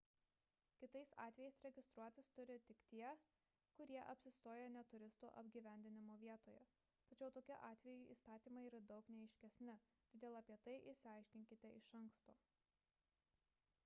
[0.79, 3.09] kitais atvejais registruotis turi tik tie
[3.79, 6.65] kurie apsistoja ne turistų apgyvendinimo vietose
[7.11, 9.79] tačiau tokiu atveju įstatymai yra daug neaiškesni
[10.17, 12.39] todėl apie tai išsiaiškinkite iš anksto